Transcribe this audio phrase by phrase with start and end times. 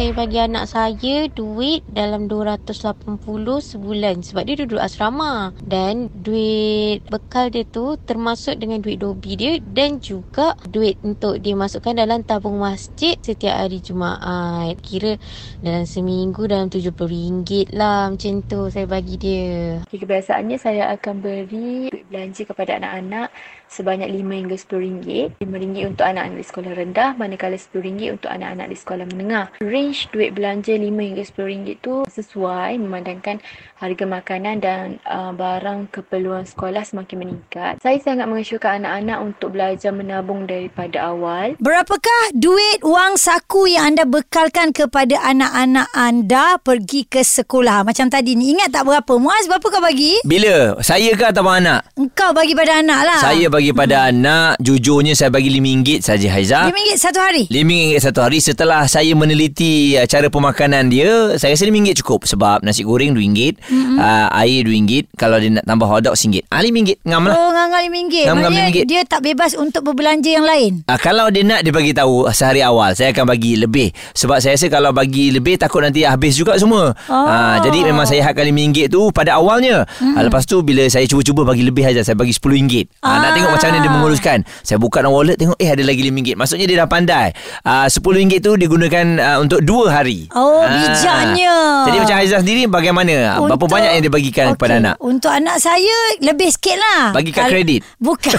[0.00, 7.52] Saya bagi anak saya duit dalam 280 sebulan sebab dia duduk asrama dan duit bekal
[7.52, 12.56] dia tu termasuk dengan duit dobi dia dan juga duit untuk dia masukkan dalam tabung
[12.64, 14.80] masjid setiap hari Jumaat.
[14.80, 15.20] Kira
[15.60, 19.84] dalam seminggu dalam RM70 lah macam tu saya bagi dia.
[19.84, 23.28] Okay, kebiasaannya saya akan beri duit belanja kepada anak-anak
[23.68, 25.44] sebanyak RM5 hingga RM10.
[25.44, 29.46] RM5 untuk anak-anak di sekolah rendah manakala RM10 untuk anak-anak di sekolah menengah.
[29.90, 33.42] Range duit belanja RM5 hingga RM10 tu sesuai memandangkan
[33.82, 37.82] harga makanan dan uh, barang keperluan sekolah semakin meningkat.
[37.82, 41.58] Saya sangat mengesyorkan anak-anak untuk belajar menabung daripada awal.
[41.58, 47.82] Berapakah duit wang saku yang anda bekalkan kepada anak-anak anda pergi ke sekolah?
[47.82, 48.54] Macam tadi ni.
[48.54, 49.18] Ingat tak berapa?
[49.18, 50.22] Muaz, berapa kau bagi?
[50.22, 50.78] Bila?
[50.86, 51.82] Saya ke atau anak?
[51.98, 53.18] Engkau bagi pada anak lah.
[53.26, 56.70] Saya bagi pada anak, jujurnya saya bagi RM5 saja Haiza.
[56.70, 57.50] RM5 satu hari?
[57.50, 62.62] RM5 satu hari setelah saya meneliti uh, cara pemakanan dia, saya rasa RM5 cukup sebab
[62.62, 63.96] nasi goreng RM2, mm-hmm.
[63.98, 66.46] uh, air RM2, kalau dia nak tambah hotdog RM1.
[66.48, 67.36] Ah RM5 ngam lah.
[67.36, 68.14] Oh, ngangal RM5.
[68.26, 68.88] Ngam-ngam Maknanya RM5.
[68.88, 70.84] dia tak bebas untuk berbelanja yang lain.
[70.86, 74.56] Uh, kalau dia nak dia bagi tahu sehari awal saya akan bagi lebih sebab saya
[74.56, 76.92] rasa kalau bagi lebih takut nanti habis juga semua.
[77.08, 77.14] Oh.
[77.26, 79.86] Ah, jadi memang saya hadkan RM5 tu pada awalnya.
[79.98, 80.16] Hmm.
[80.18, 83.00] Ah, lepas tu bila saya cuba-cuba bagi lebih aja saya bagi RM10.
[83.00, 83.20] Ah.
[83.20, 83.34] nak Ah.
[83.36, 84.38] tengok macam mana dia menguruskan.
[84.64, 86.36] Saya buka dalam wallet tengok eh ada lagi RM5.
[86.36, 87.28] Maksudnya dia dah pandai.
[87.64, 90.26] Ah, RM10 tu digunakan ah, untuk dua hari.
[90.32, 90.66] Oh, Ah.
[90.66, 91.54] bijaknya.
[91.86, 93.38] Jadi macam Aizah sendiri bagaimana?
[93.38, 94.94] Berapa Untuk- banyak yang dia bagikan Okey, kepada anak?
[94.98, 97.14] Untuk anak saya lebih sikit lah.
[97.14, 97.80] Bagi kad Kal- kredit?
[97.96, 98.34] Bukan.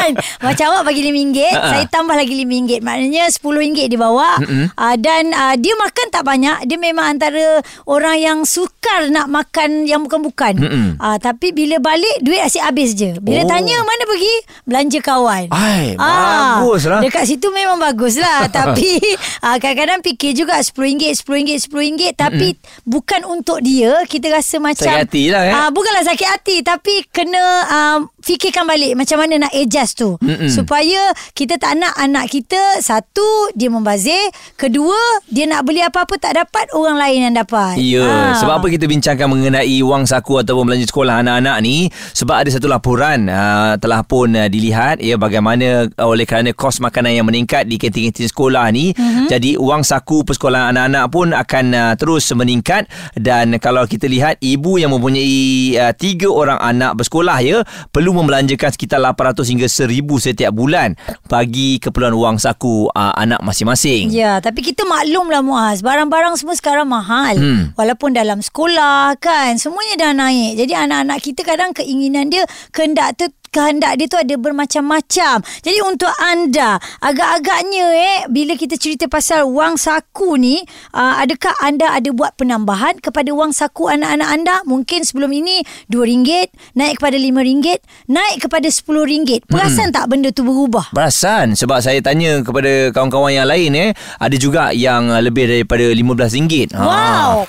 [0.46, 1.68] Macam awak bagi RM5, Ha-ha.
[1.68, 2.78] saya tambah lagi RM5.
[2.78, 3.56] Maknanya RM10
[3.88, 4.38] dia bawa.
[4.70, 6.56] Uh, dan uh, dia makan tak banyak.
[6.64, 10.54] Dia memang antara orang yang sukar nak makan yang bukan-bukan.
[10.96, 13.18] Uh, tapi bila balik, duit asyik habis je.
[13.18, 13.48] Bila Oh.
[13.48, 15.44] tanya mana pergi, belanja kawan.
[15.48, 17.00] Ai, Ah, baguslah.
[17.00, 18.98] Dekat situ memang bagus lah Tapi
[19.40, 22.48] uh, kadang-kadang fikir juga RM10, RM10, RM10 Tapi
[22.82, 25.52] bukan untuk dia Kita rasa macam Sakit hati lah, eh?
[25.52, 30.48] Ah, Bukanlah sakit hati Tapi kena uh, fikirkan balik Macam mana nak adjust tu Mm-mm.
[30.48, 34.18] Supaya kita tak nak anak kita Satu, dia membazir
[34.56, 34.96] Kedua,
[35.28, 38.32] dia nak beli apa-apa tak dapat Orang lain yang dapat Ya, Ah.
[38.40, 41.90] sebab apa kita bincangkan mengenai wang saku ataupun belanja sekolah anak-anak ni?
[42.16, 46.80] Sebab ada satu laporan uh, telah pun uh, dilihat ya bagaimana uh, oleh kerana kos
[46.80, 49.28] makanan yang meningkat di kantin-kantin sekolah ni, mm-hmm.
[49.28, 54.80] jadi wang saku persekolahan anak-anak pun akan uh, terus meningkat dan kalau kita lihat ibu
[54.80, 57.62] yang mempunyai uh, tiga orang anak bersekolah ya
[57.92, 60.96] perlu membelanjakan sekitar 800 hingga 1000 setiap bulan
[61.28, 64.08] bagi keperluan wang saku uh, anak masing-masing.
[64.12, 65.80] Ya, tapi kita maklum lah Muaz.
[65.84, 67.36] Barang-barang semua sekarang mahal.
[67.36, 67.62] Hmm.
[67.74, 70.58] Walaupun dalam sekolah kan, semuanya dah naik.
[70.60, 75.40] Jadi anak-anak kita kadang keinginan dia, kehendak tu kehendak dia tu ada bermacam-macam.
[75.64, 80.60] Jadi untuk anda, agak-agaknya eh bila kita cerita pasal wang saku ni,
[80.92, 84.56] uh, adakah anda ada buat penambahan kepada wang saku anak-anak anda?
[84.68, 87.80] Mungkin sebelum ini RM2, naik kepada RM5,
[88.12, 89.48] naik kepada RM10.
[89.48, 90.92] Perasan tak benda tu berubah?
[90.92, 93.90] Perasan sebab saya tanya kepada kawan-kawan yang lain eh
[94.20, 96.76] ada juga yang lebih daripada RM15.
[96.76, 97.48] Wow.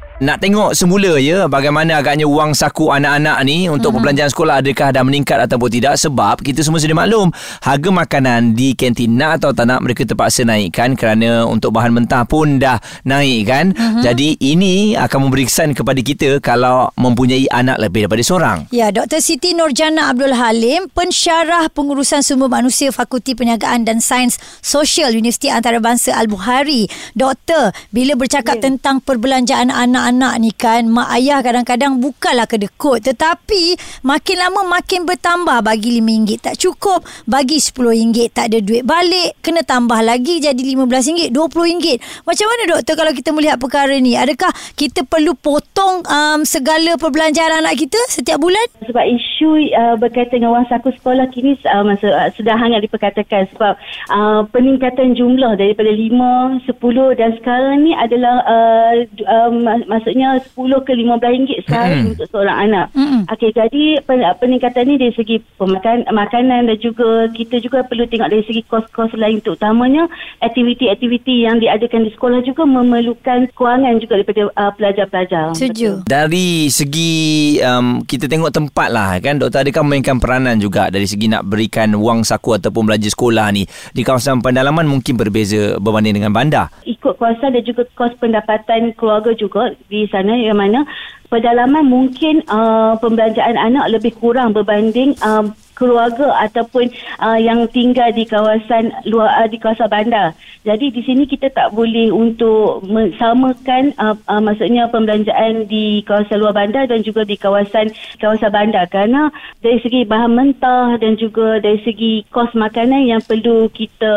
[0.21, 3.93] Nak tengok semula ya bagaimana agaknya wang saku anak-anak ni untuk mm-hmm.
[3.97, 7.33] perbelanjaan sekolah adakah dah meningkat ataupun tidak sebab kita semua sudah maklum
[7.65, 12.21] harga makanan di kantin nak atau tak nak mereka terpaksa naikkan kerana untuk bahan mentah
[12.29, 13.73] pun dah naik kan.
[13.73, 14.01] Mm-hmm.
[14.05, 18.57] Jadi ini akan memberi kesan kepada kita kalau mempunyai anak lebih daripada seorang.
[18.69, 19.25] Ya, Dr.
[19.25, 26.13] Siti Nurjana Abdul Halim, pensyarah pengurusan sumber manusia Fakulti Perniagaan dan Sains Sosial Universiti Antarabangsa
[26.13, 26.85] Al-Bukhari.
[27.17, 28.69] Doktor, bila bercakap yeah.
[28.69, 29.73] tentang perbelanjaan
[30.11, 32.99] anak-anak ni kan, mak ayah kadang-kadang bukanlah kedekut.
[33.07, 39.39] Tetapi makin lama makin bertambah bagi RM5 tak cukup, bagi RM10 tak ada duit balik,
[39.39, 41.85] kena tambah lagi jadi RM15, RM20.
[42.27, 44.19] Macam mana doktor kalau kita melihat perkara ni?
[44.19, 48.67] Adakah kita perlu potong um, segala perbelanjaan anak kita setiap bulan?
[48.91, 53.47] sebab isu uh, berkaitan dengan wang saku sekolah kini uh, masa, uh, sudah hangat diperkatakan
[53.55, 53.79] sebab
[54.11, 60.93] uh, peningkatan jumlah daripada 5, 10 dan sekarang ni adalah uh, mas- maksudnya 10 ke
[60.97, 62.11] 15 ringgit sehari Mm-mm.
[62.17, 62.85] untuk seorang anak.
[62.97, 63.29] Mm-mm.
[63.29, 68.33] Okey, jadi pen- peningkatan ni dari segi pemakan makanan dan juga kita juga perlu tengok
[68.33, 70.09] dari segi kos-kos lain terutamanya
[70.41, 75.53] aktiviti-aktiviti yang diadakan di sekolah juga memerlukan kewangan juga daripada uh, pelajar-pelajar.
[75.53, 76.09] Setuju.
[76.09, 77.13] Dari segi
[77.61, 81.93] um, kita tengok tempat lah kan doktor adakah memainkan peranan juga dari segi nak berikan
[82.01, 86.73] wang saku ataupun belanja sekolah ni di kawasan pendalaman mungkin berbeza berbanding dengan bandar.
[86.87, 90.87] ikut kawasan dan juga kos pendapatan keluarga juga di sana yang mana
[91.27, 95.43] pedalaman mungkin uh, pembelanjaan anak lebih kurang berbanding uh,
[95.81, 100.37] keluarga ataupun uh, yang tinggal di kawasan luar uh, di kawasan bandar.
[100.61, 102.85] Jadi di sini kita tak boleh untuk
[103.17, 107.89] samakan uh, uh, maksudnya pembelanjaan di kawasan luar bandar dan juga di kawasan
[108.21, 109.33] kawasan bandar kerana
[109.65, 114.13] dari segi bahan mentah dan juga dari segi kos makanan yang perlu kita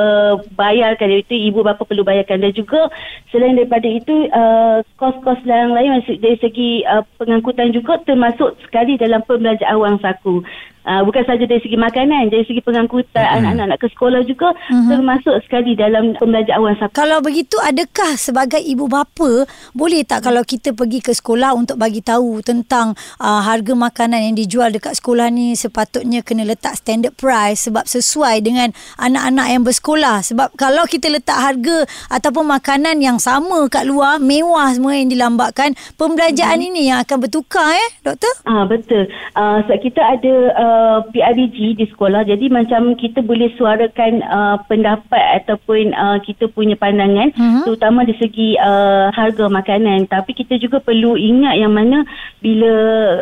[0.52, 2.92] bayarkan itu ibu bapa perlu bayarkan dan juga
[3.32, 9.24] selain daripada itu uh, kos-kos lain maksud dari segi uh, pengangkutan juga termasuk sekali dalam
[9.24, 10.44] pembelanjaan wang saku.
[10.84, 13.38] Uh, bukan saja dari segi makanan, dari segi pengangkutan Hmm.
[13.38, 14.50] anak-anak nak ke sekolah juga
[14.90, 16.90] termasuk sekali dalam pembelanjaan wang saku.
[16.98, 22.02] Kalau begitu adakah sebagai ibu bapa boleh tak kalau kita pergi ke sekolah untuk bagi
[22.02, 27.70] tahu tentang uh, harga makanan yang dijual dekat sekolah ni sepatutnya kena letak standard price
[27.70, 33.70] sebab sesuai dengan anak-anak yang bersekolah sebab kalau kita letak harga ataupun makanan yang sama
[33.70, 39.06] kat luar mewah semua yang dilambatkan pembelanjaan ini yang akan bertukar eh doktor Ah betul.
[39.38, 40.98] Ah sebab kita ada uh,
[41.44, 47.28] PIBG di sekolah jadi macam kita boleh suarakan uh, pendapat ataupun uh, kita punya pandangan
[47.34, 47.68] Mhm.
[47.68, 52.06] terutama dari segi uh, harga makanan tapi kita juga perlu ingat yang mana
[52.40, 52.72] bila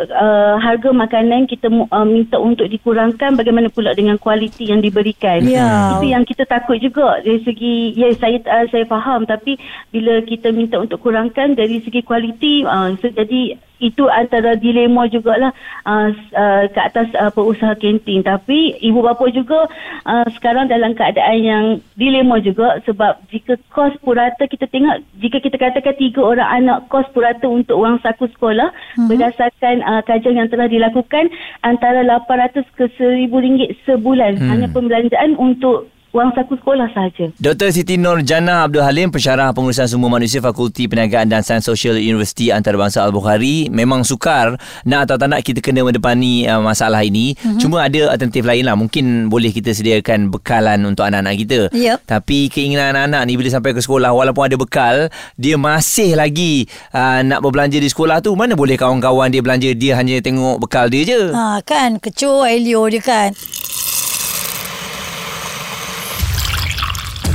[0.06, 5.42] uh, harga makanan kita uh, minta untuk dikurangkan bagaimana pula dengan kualiti yang diberikan.
[5.42, 5.98] Ya.
[5.98, 9.56] Itu yang kita takut juga dari segi ya saya uh, saya faham tapi
[9.90, 15.50] bila kita minta untuk kurangkan dari segi kualiti uh, so jadi itu antara dilema jugalah
[15.82, 19.66] uh, uh, ke atas uh, pengusaha kantin tapi ibu bapa juga
[20.06, 21.64] uh, sekarang dalam keadaan yang
[21.98, 27.10] dilema juga sebab jika kos purata kita tengok jika kita katakan tiga orang anak kos
[27.10, 29.10] purata untuk wang saku sekolah hmm.
[29.10, 31.26] berdasarkan uh, kajian yang telah dilakukan
[31.66, 34.46] antara 800 ke 1000 ringgit sebulan hmm.
[34.46, 37.32] hanya pembelanjaan untuk wang saku sekolah sahaja.
[37.40, 37.72] Dr.
[37.72, 42.52] Siti Nur Jannah Abdul Halim, pensyarah pengurusan sumber manusia Fakulti Perniagaan dan Sains Sosial Universiti
[42.52, 43.72] Antarabangsa Al-Bukhari.
[43.72, 47.32] Memang sukar nak atau tak nak kita kena mendepani uh, masalah ini.
[47.32, 47.58] Mm-hmm.
[47.58, 48.76] Cuma ada alternatif lain lah.
[48.76, 51.60] Mungkin boleh kita sediakan bekalan untuk anak-anak kita.
[51.72, 52.04] Yep.
[52.04, 55.08] Tapi keinginan anak-anak ni bila sampai ke sekolah walaupun ada bekal,
[55.40, 58.36] dia masih lagi uh, nak berbelanja di sekolah tu.
[58.36, 61.20] Mana boleh kawan-kawan dia belanja, dia hanya tengok bekal dia je.
[61.32, 63.30] ha kan kecoh Elio dia kan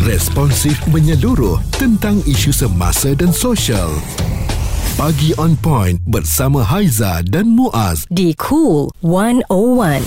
[0.07, 3.91] Responsif menyeluruh tentang isu semasa dan sosial.
[4.95, 8.07] Pagi on point bersama Haiza dan Muaz.
[8.07, 9.99] di Cool 101.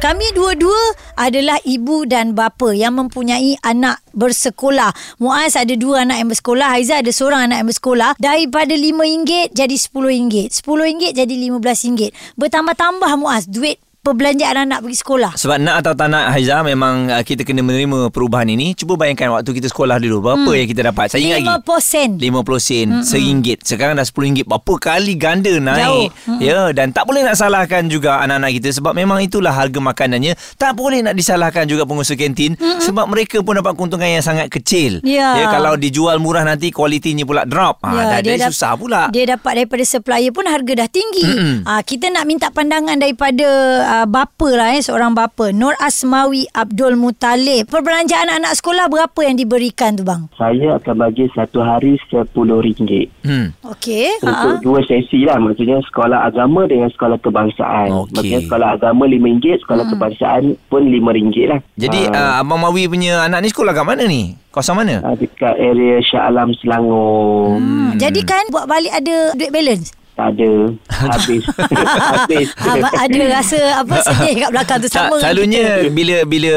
[0.00, 0.80] Kami dua-dua
[1.20, 4.96] adalah ibu dan bapa yang mempunyai anak bersekolah.
[5.20, 6.72] Muaz ada dua anak yang bersekolah.
[6.72, 8.16] Haiza ada seorang anak yang bersekolah.
[8.16, 10.56] Daripada RM5 jadi RM10.
[10.56, 12.16] RM10 jadi RM15.
[12.40, 15.32] Bertambah-tambah Muaz duit perbelanjaan anak pergi sekolah.
[15.36, 18.72] Sebab nak atau tak nak Haiza memang uh, kita kena menerima perubahan ini.
[18.72, 20.58] Cuba bayangkan waktu kita sekolah dulu berapa hmm.
[20.64, 21.06] yang kita dapat.
[21.12, 21.48] Saya ingat lagi.
[21.66, 22.10] 50 sen.
[22.18, 23.58] 50 sen, RM1.
[23.66, 24.46] Sekarang dah RM10.
[24.48, 26.08] Berapa kali ganda naik.
[26.14, 26.40] Mm-mm.
[26.40, 30.38] Ya, dan tak boleh nak salahkan juga anak-anak kita sebab memang itulah harga makanannya.
[30.56, 32.80] Tak boleh nak disalahkan juga pengusaha kantin Mm-mm.
[32.82, 35.02] sebab mereka pun dapat keuntungan yang sangat kecil.
[35.04, 35.36] Ya.
[35.42, 37.82] ya kalau dijual murah nanti kualitinya pula drop.
[37.84, 39.02] Ha, dah jadi dap- susah pula.
[39.12, 41.26] Dia dapat daripada supplier pun harga dah tinggi.
[41.64, 43.48] Ah kita nak minta pandangan daripada
[43.88, 47.66] uh, bapa lah eh seorang bapa Nur Asmawi Abdul Mutalib.
[47.66, 50.28] Perbelanjaan anak sekolah berapa yang diberikan tu bang?
[50.34, 53.08] Saya akan bagi satu hari RM10.
[53.24, 53.48] Hmm.
[53.66, 54.20] Okey.
[54.20, 54.60] Untuk Ha.
[54.60, 55.38] dua sesi lah.
[55.38, 57.88] Maksudnya sekolah agama dengan sekolah kebangsaan.
[57.88, 58.12] Okey.
[58.12, 59.92] Maksudnya sekolah agama RM5, sekolah Hmm.
[59.92, 61.16] kebangsaan pun RM5
[61.46, 61.60] lah.
[61.74, 64.36] Jadi Ah, uh, Abang Mawi punya anak ni sekolah kat mana ni?
[64.48, 65.00] Kawasan mana?
[65.02, 67.56] ah, dekat area Shah Alam Selangor.
[67.56, 67.94] Hmm.
[67.96, 69.92] Jadi kan buat balik ada duit balance.
[70.18, 70.50] Tak ada.
[70.90, 71.46] Habis.
[72.10, 72.48] Habis.
[72.58, 75.14] Abang ada rasa apa sedih kat belakang tu sama.
[75.14, 76.52] Tak, selalunya bila bila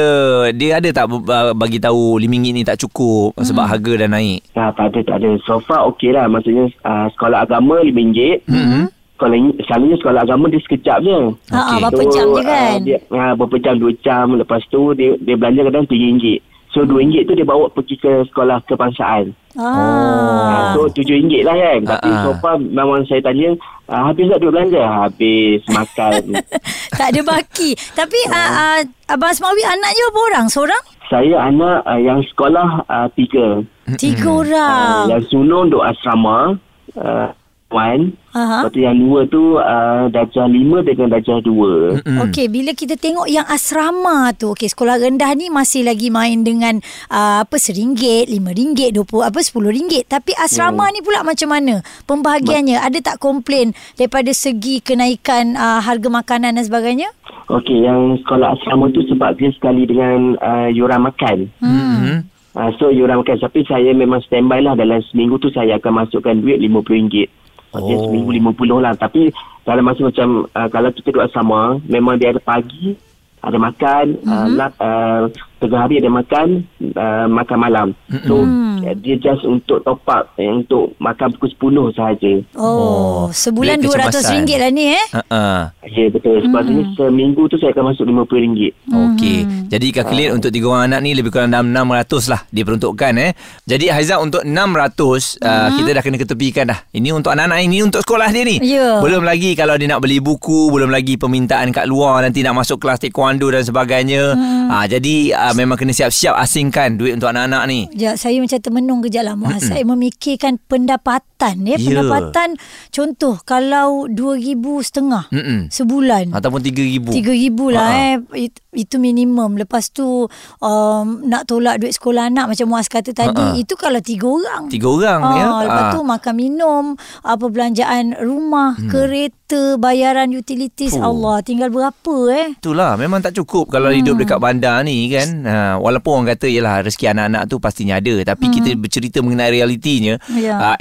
[0.50, 3.46] dia ada tak uh, bagi tahu RM5 ni tak cukup Hmm.
[3.46, 4.42] sebab harga dah naik.
[4.52, 5.30] tak, tak ada, tak ada.
[5.46, 6.26] So far okey lah.
[6.26, 8.50] Maksudnya uh, sekolah agama RM5.
[8.50, 8.90] Hmm.
[9.14, 11.18] Sekolah, selalunya sekolah agama dia sekejap je.
[11.54, 11.78] Ha, ha, Okey.
[11.86, 12.74] berapa jam je kan?
[12.74, 14.26] Uh, dia, uh, berapa jam, dua jam.
[14.34, 16.26] Lepas tu dia, dia belanja kadang RM3.
[16.72, 19.36] So RM2 tu dia bawa pergi ke sekolah kebangsaan.
[19.60, 20.72] Ah.
[20.72, 21.80] So RM7 lah kan.
[21.86, 22.24] Tapi Ah, ah.
[22.24, 23.52] so far memang saya tanya,
[23.86, 24.80] uh, habis tak duit belanja?
[24.80, 26.22] Habis makan.
[27.00, 27.76] tak ada baki.
[27.92, 30.48] Tapi uh, uh, Abang Asmawi anaknya berapa orang?
[30.48, 30.84] Seorang?
[31.12, 33.60] saya anak uh, yang sekolah uh, tiga.
[34.00, 35.12] Tiga Uh, orang.
[35.12, 36.56] yang sulung duk asrama.
[36.96, 37.28] uh,
[37.72, 38.14] one.
[38.32, 38.64] Aha.
[38.64, 42.00] Lepas tu yang dua tu uh, darjah lima dengan darjah dua.
[42.04, 42.20] Mm.
[42.28, 46.80] Okey, bila kita tengok yang asrama tu, okey sekolah rendah ni masih lagi main dengan
[47.12, 50.08] uh, apa seringgit, lima ringgit, dua puluh apa sepuluh ringgit.
[50.08, 50.94] Tapi asrama Hmm.
[50.96, 52.80] ni pula macam mana pembahagiannya?
[52.80, 57.12] Ada tak komplain daripada segi kenaikan uh, harga makanan dan sebagainya?
[57.52, 61.52] Okey, yang sekolah asrama tu sebab dia sekali dengan uh, yuran makan.
[61.60, 62.24] Hmm.
[62.56, 63.40] Uh, so yuran makan.
[63.40, 67.28] Tapi saya memang standby lah dalam seminggu tu saya akan masukkan duit RM50.
[67.72, 68.04] Maksudnya Oh.
[68.08, 68.94] seminggu RM50 lah.
[69.00, 69.32] Tapi
[69.64, 73.00] dalam masa macam uh, kalau kita duduk asrama, memang dia ada pagi,
[73.40, 74.32] ada makan, mm-hmm.
[74.32, 75.22] uh, lat, uh,
[75.62, 76.66] tengah hari ada makan,
[76.98, 77.88] uh, makan malam.
[78.26, 82.34] So uh, dia just untuk top up, eh, untuk makan pukul 10 sahaja.
[82.58, 84.44] Oh, Oh, sebulan duit kecemasan.
[84.44, 85.06] RM200 lah ni eh.
[85.14, 85.60] Uh-uh.
[85.86, 86.42] Ya betul.
[86.42, 86.98] Sebab mm-hmm.
[86.98, 88.62] seminggu tu saya akan masuk RM50.
[88.90, 89.40] Okey.
[89.72, 93.32] Jadi kalkulate untuk tiga orang anak ni lebih kurang dalam 600 lah diperuntukkan eh.
[93.68, 96.80] Jadi Haizat untuk 600 uh, kita dah kena ketepikan dah.
[96.92, 98.58] Ini untuk anak-anak ini untuk sekolah dia ni.
[98.64, 99.00] Ya.
[99.00, 102.82] Belum lagi kalau dia nak beli buku, belum lagi permintaan kat luar nanti nak masuk
[102.82, 104.36] kelas taekwondo dan sebagainya.
[104.72, 107.88] Ah jadi uh, memang kena siap-siap asingkan duit untuk anak-anak ni.
[107.96, 109.66] Ya, saya macam termenung kejap lah Muaz.
[109.68, 111.76] Saya memikirkan pendapatan ya.
[111.76, 111.78] Ya.
[111.82, 112.50] Pendapatan
[112.90, 115.60] contoh kalau RM2,000 setengah Mm-mm.
[115.68, 116.30] sebulan.
[116.30, 117.10] Ataupun 3000.
[117.10, 118.16] RM3,000 lah eh.
[118.38, 119.58] It, itu minimum.
[119.58, 120.30] Lepas tu
[120.60, 123.36] um, nak tolak duit sekolah anak macam Muaz kata tadi.
[123.36, 123.60] Ha-ha.
[123.60, 124.70] Itu kalau tiga orang.
[124.70, 125.46] Tiga orang Ah, ya.
[125.66, 125.92] Lepas Ah.
[125.92, 126.84] tu makan minum,
[127.22, 128.88] apa belanjaan rumah, hmm.
[128.88, 130.96] kereta, bayaran utilities.
[130.96, 131.04] Fuh.
[131.04, 132.48] Allah, tinggal berapa eh?
[132.56, 133.98] Itulah memang tak cukup kalau hmm.
[134.00, 135.30] hidup dekat bandar ni kan.
[135.44, 138.54] Ha, walaupun orang kata yalah rezeki anak-anak tu pastinya ada tapi hmm.
[138.56, 140.56] kita bercerita mengenai realitinya Ya.
[140.58, 140.76] uh,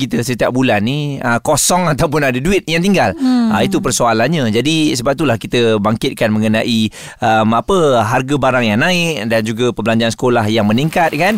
[0.00, 3.12] kita setiap bulan ni uh, kosong ataupun ada duit yang tinggal.
[3.16, 3.52] Hmm.
[3.52, 4.48] Uh, itu persoalannya.
[4.54, 6.88] Jadi sebab itulah kita bangkitkan mengenai
[7.20, 11.36] um, apa harga barang yang naik dan juga perbelanjaan sekolah yang meningkat kan.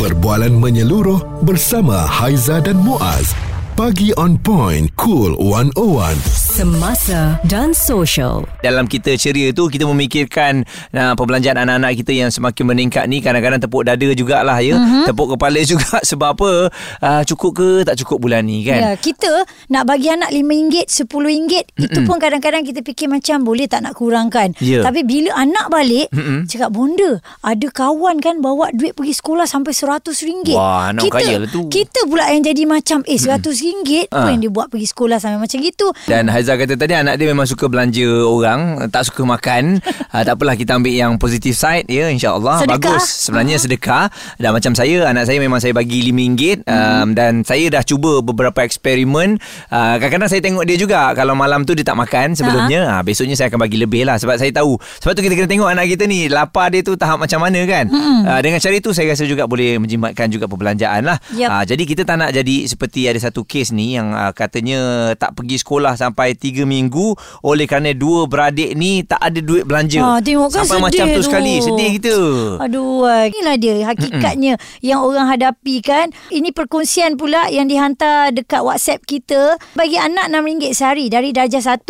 [0.00, 3.36] Perbualan menyeluruh bersama Haiza dan Muaz.
[3.76, 6.39] Pagi on point, cool 101.
[6.50, 8.42] Semasa dan social.
[8.58, 13.62] dalam kita ceria tu kita memikirkan uh, perbelanjaan anak-anak kita yang semakin meningkat ni kadang-kadang
[13.62, 15.06] tepuk dada jugalah ya uh-huh.
[15.06, 16.50] tepuk kepala juga sebab apa
[17.00, 19.30] uh, cukup ke tak cukup bulan ni kan Ya, kita
[19.70, 24.50] nak bagi anak RM5, RM10, itu pun kadang-kadang kita fikir macam boleh tak nak kurangkan.
[24.58, 24.82] Ya.
[24.82, 26.50] Tapi bila anak balik, Mm-mm.
[26.50, 30.50] cakap bonda, ada kawan kan bawa duit pergi sekolah sampai RM100.
[30.50, 31.70] Wah, anak kita, kaya lah tu.
[31.70, 34.28] Kita pula yang jadi macam, eh RM100 apa Ah.
[34.32, 35.86] yang dia buat pergi sekolah sampai macam gitu.
[36.08, 39.84] Dan Haizal kata tadi anak dia memang suka belanja orang, tak suka makan.
[40.08, 43.28] uh, tak apalah kita ambil yang positive side ya insya-Allah bagus.
[43.28, 44.08] Sebenarnya sedekah
[44.40, 48.64] dan macam saya anak saya memang saya bagi RM5 um, dan saya dah cuba beberapa
[48.64, 49.36] eksperimen.
[49.68, 53.36] Uh, kadang-kadang saya tengok dia juga kalau malam tu dia tak makan sebelumnya, uh, besoknya
[53.36, 54.80] saya akan bagi lebih lah sebab saya tahu.
[55.04, 57.84] Sebab tu kita kena tengok anak kita ni lapar dia tu tahap macam mana kan.
[58.24, 61.20] Uh, dengan cara itu saya rasa juga boleh menjimatkan juga perbelanjaan lah.
[61.36, 61.48] Yap.
[61.52, 65.36] Ah, jadi kita tak nak jadi seperti ada satu kes ni yang uh, katanya tak
[65.36, 70.00] pergi sekolah sampai 3 minggu oleh kerana dua beradik ni tak ada duit belanja.
[70.00, 71.26] Ah, tengok kan sampai sedih macam tu tu.
[71.26, 71.54] sekali.
[71.60, 72.16] Sedih kita.
[72.62, 74.82] Aduh, ah, inilah dia hakikatnya Mm-mm.
[74.84, 76.12] yang orang hadapi kan.
[76.30, 79.58] Ini perkongsian pula yang dihantar dekat WhatsApp kita.
[79.74, 81.84] Bagi anak RM6 sehari dari darjah 1,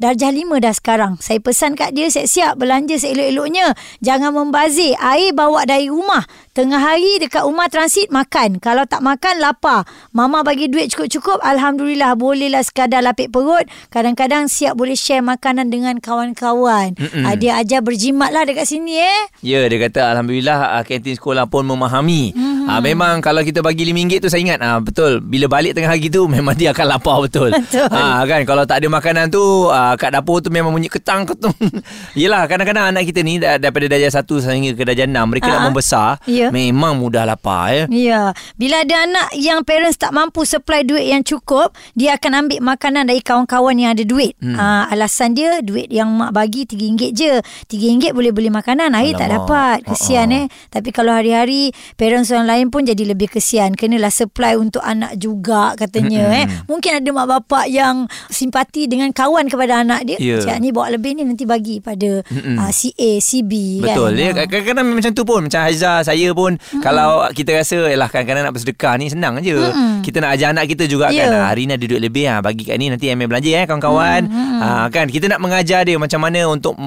[0.00, 1.12] darjah 5 dah sekarang.
[1.18, 3.72] Saya pesan kat dia siap-siap belanja seelok-eloknya.
[4.02, 4.98] Jangan membazir.
[4.98, 6.24] Air bawa dari rumah.
[6.56, 8.58] Tengah hari dekat rumah transit makan.
[8.58, 9.84] Kalau tak makan lapar.
[10.16, 11.44] Mama bagi duit cukup-cukup.
[11.44, 13.68] Alhamdulillah bolehlah sekadar lapik perut.
[13.88, 16.96] Kadang-kadang siap boleh share makanan dengan kawan-kawan.
[17.24, 19.22] Ah, dia ajar berjimat lah dekat sini eh.
[19.40, 22.34] Ya, dia kata Alhamdulillah uh, kantin sekolah pun memahami.
[22.34, 22.55] Mhm.
[22.66, 25.18] Uh, memang kalau kita bagi RM5 tu saya ingat uh, betul.
[25.20, 27.50] Bila balik tengah hari tu memang dia akan lapar betul.
[27.52, 27.86] Betul.
[27.86, 31.54] Uh, kan kalau tak ada makanan tu uh, kat dapur tu memang bunyi ketang ketung.
[32.18, 35.52] Yelah kadang-kadang anak kita ni da- daripada darjah 1 sehingga ke darjah 6 mereka Ha.
[35.52, 36.50] nak membesar Ya.
[36.50, 37.84] memang mudah lapar ya.
[37.88, 38.20] Ya,
[38.54, 43.06] bila ada anak yang parents tak mampu supply duit yang cukup, dia akan ambil makanan
[43.06, 44.34] dari kawan-kawan yang ada duit.
[44.36, 44.54] Hmm.
[44.54, 47.32] Uh, alasan dia duit yang mak bagi RM3 je.
[47.64, 49.84] RM3 boleh beli makanan, air tak dapat.
[49.84, 50.40] Kesian Ha-ha.
[50.40, 50.46] eh.
[50.66, 53.72] Tapi kalau hari-hari parents orang lain pun jadi lebih kesian.
[53.72, 56.38] Kenalah supply untuk anak juga katanya Hmm.
[56.38, 56.46] eh.
[56.64, 57.96] Mungkin ada mak bapak yang
[58.26, 60.16] simpati dengan kawan kepada anak dia.
[60.16, 60.38] Ya.
[60.38, 64.10] Cak ni bawa lebih ni nanti bagi pada uh, CA, CB Betul.
[64.10, 64.16] kan.
[64.16, 64.46] Dia Ah.
[64.46, 65.40] kadang-kadang macam tu pun.
[65.42, 69.52] Macam Haizah, saya pun mm kalau kita rasa yalah kadang-kadang nak bersedekah ni senang je.
[69.52, 70.00] Mm-mm.
[70.00, 71.26] Kita nak ajar anak kita juga Ya.
[71.26, 71.34] kan.
[71.34, 74.22] "Ah, Hari ni ada duit lebih ah bagi kat ni nanti ambil belanja eh kawan-kawan.
[74.24, 74.58] Mm-mm.
[74.58, 76.78] Ah kan kita nak mengajar dia macam mana untuk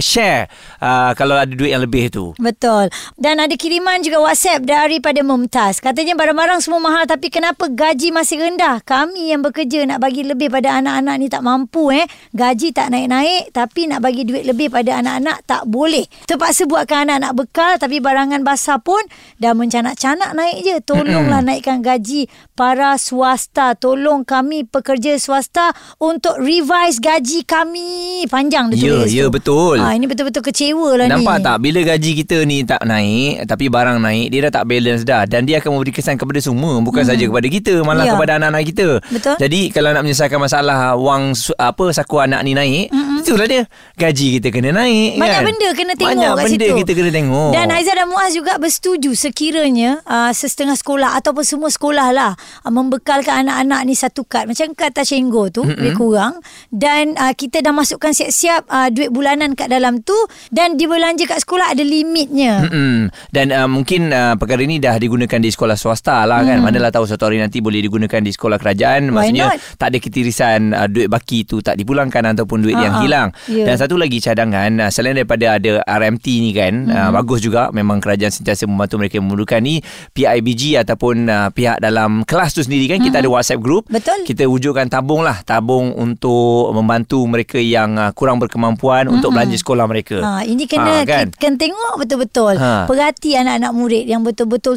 [0.00, 2.34] share ah, kalau ada duit yang lebih tu.
[2.36, 2.90] Betul.
[3.14, 5.78] Dan ada kiriman juga WhatsApp daripada kepada Mumtaz.
[5.78, 8.82] Katanya barang-barang semua mahal tapi kenapa gaji masih rendah?
[8.82, 12.02] Kami yang bekerja nak bagi lebih pada anak-anak ni tak mampu eh.
[12.34, 16.02] Gaji tak naik-naik tapi nak bagi duit lebih pada anak-anak tak boleh.
[16.26, 18.98] Terpaksa buatkan anak-anak bekal tapi barangan basah pun
[19.38, 20.82] dah mencanak-canak naik je.
[20.82, 22.26] Tolonglah naikkan gaji
[22.58, 23.78] para swasta.
[23.78, 25.70] Tolong kami pekerja swasta
[26.02, 28.26] untuk revise gaji kami.
[28.26, 29.30] Panjang dia Ya, tulis ya tu.
[29.30, 29.78] betul.
[29.78, 31.14] Ha, ini betul-betul kecewa lah ni.
[31.14, 35.03] Nampak tak bila gaji kita ni tak naik tapi barang naik dia dah tak balance
[35.04, 38.12] dah dan dia akan memberi kesan kepada semua bukan saja kepada kita malah Ya.
[38.16, 38.88] kepada anak-anak kita.
[39.08, 39.36] Betul.
[39.38, 43.64] Jadi kalau nak menyelesaikan masalah wang apa saku anak ni naik mm itulah dia
[43.96, 45.44] gaji kita kena naik Banyak kan.
[45.48, 46.76] benda kena tengok Banyak kat benda situ.
[46.84, 47.50] kita kena tengok.
[47.56, 52.68] Dan Aizah dan Muaz juga bersetuju sekiranya uh, sesetengah sekolah ataupun semua sekolah lah uh,
[52.68, 54.44] membekalkan anak-anak ni satu kad.
[54.44, 55.72] Macam kata Cenggo tu, mm-hmm.
[55.74, 56.36] lebih kurang.
[56.68, 60.16] Dan uh, kita dah masukkan siap-siap uh, duit bulanan kat dalam tu
[60.52, 62.68] dan dibelanja kat sekolah ada limitnya.
[62.68, 63.08] Mm-mm.
[63.32, 66.58] Dan uh, mungkin uh, perkara ini dah digunakan di sekolah swasta lah kan.
[66.60, 69.08] Manalah tahu satu hari nanti boleh digunakan di sekolah kerajaan.
[69.08, 69.14] Hmm.
[69.14, 69.78] Why Maksudnya not?
[69.78, 73.02] tak ada ketirisan uh, duit baki tu tak dipulangkan ataupun duit yang Ha-ha.
[73.02, 73.28] hilang.
[73.46, 73.64] Ya.
[73.66, 77.98] Dan satu lagi cadangan uh, selain daripada ada RMT ni kan uh, bagus juga memang
[77.98, 79.80] kerajaan sentiasa membantu mereka yang memerlukan ni
[80.12, 83.86] PIBG ataupun uh, pihak dalam kelas tu sendiri kan kita ada WhatsApp group.
[83.88, 84.22] Betul.
[84.22, 89.84] Kita wujudkan tabung lah tabung untuk membantu mereka yang uh, kurang berkemampuan untuk belanja sekolah
[89.84, 90.18] mereka.
[90.20, 91.26] Ha, ini kena Ha, kan?
[91.32, 92.54] kita kena tengok betul-betul.
[92.54, 92.84] Ha.
[92.86, 94.76] Perhati anak-anak murid yang betul-betul